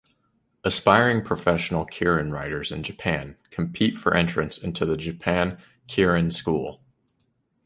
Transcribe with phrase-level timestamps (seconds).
[0.63, 6.81] Aspiring professional keirin riders in Japan compete for entrance into the Japan Keirin School.